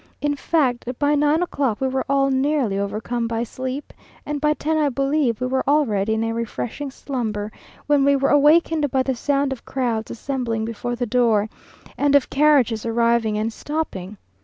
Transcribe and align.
In 0.19 0.35
fact, 0.35 0.87
by 0.97 1.13
nine 1.13 1.43
o'clock, 1.43 1.79
we 1.79 1.87
were 1.87 2.03
all 2.09 2.31
nearly 2.31 2.79
overcome 2.79 3.27
by 3.27 3.43
sleep, 3.43 3.93
and 4.25 4.41
by 4.41 4.53
ten 4.55 4.75
I 4.75 4.89
believe 4.89 5.39
we 5.39 5.45
were 5.45 5.63
already 5.69 6.15
in 6.15 6.23
a 6.23 6.33
refreshing 6.33 6.89
slumber, 6.89 7.51
when 7.85 8.03
we 8.03 8.15
were 8.15 8.29
awakened 8.31 8.89
by 8.89 9.03
the 9.03 9.13
sound 9.13 9.53
of 9.53 9.63
crowds 9.63 10.09
assembling 10.09 10.65
before 10.65 10.95
the 10.95 11.05
door, 11.05 11.49
and 11.99 12.15
of 12.15 12.31
carriages 12.31 12.83
arriving 12.83 13.37
and 13.37 13.53
stopping. 13.53 14.17